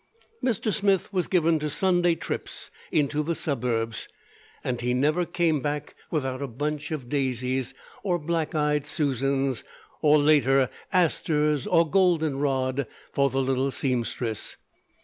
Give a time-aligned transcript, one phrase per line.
[0.43, 0.73] Mr.
[0.73, 4.07] Smith was given to Sunday trips into the suburbs,
[4.63, 9.63] and he never came back without a bunch of daisies or black eyed Susans
[10.01, 14.57] or, later, asters or golden rod for the little seamstress.